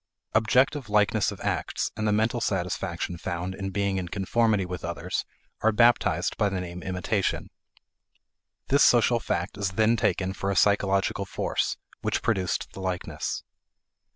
[0.33, 5.25] Objective likeness of acts and the mental satisfaction found in being in conformity with others
[5.61, 7.51] are baptized by the name imitation.
[8.69, 13.43] This social fact is then taken for a psychological force, which produced the likeness.